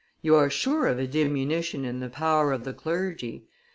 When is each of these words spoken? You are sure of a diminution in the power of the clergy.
You 0.23 0.33
are 0.33 0.49
sure 0.49 0.87
of 0.87 0.97
a 0.97 1.05
diminution 1.05 1.85
in 1.85 1.99
the 1.99 2.09
power 2.09 2.53
of 2.53 2.63
the 2.63 2.73
clergy. 2.73 3.45